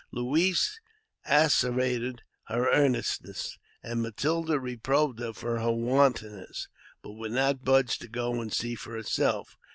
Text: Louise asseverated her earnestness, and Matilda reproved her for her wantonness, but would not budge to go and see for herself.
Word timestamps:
Louise 0.09 0.81
asseverated 1.27 2.23
her 2.45 2.67
earnestness, 2.73 3.59
and 3.83 4.01
Matilda 4.01 4.59
reproved 4.59 5.19
her 5.19 5.31
for 5.31 5.59
her 5.59 5.71
wantonness, 5.71 6.67
but 7.03 7.11
would 7.11 7.33
not 7.33 7.63
budge 7.63 7.99
to 7.99 8.07
go 8.07 8.41
and 8.41 8.51
see 8.51 8.73
for 8.73 8.93
herself. 8.93 9.59